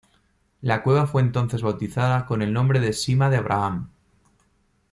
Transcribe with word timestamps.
La 0.61 0.81
cueva 0.81 1.05
fue 1.05 1.21
entonces 1.21 1.61
bautizada 1.61 2.25
con 2.25 2.41
el 2.41 2.51
nombre 2.51 2.79
de 2.79 2.91
Sima 2.91 3.29
de 3.29 3.37
Abraham. 3.37 3.91